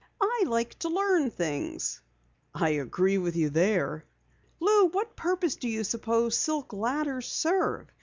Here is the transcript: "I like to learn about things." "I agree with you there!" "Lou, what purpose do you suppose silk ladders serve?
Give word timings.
"I 0.19 0.45
like 0.47 0.79
to 0.79 0.89
learn 0.89 1.25
about 1.27 1.33
things." 1.37 2.01
"I 2.55 2.71
agree 2.71 3.19
with 3.19 3.35
you 3.35 3.51
there!" 3.51 4.07
"Lou, 4.59 4.87
what 4.87 5.15
purpose 5.15 5.57
do 5.57 5.69
you 5.69 5.83
suppose 5.83 6.35
silk 6.35 6.73
ladders 6.73 7.27
serve? 7.31 7.85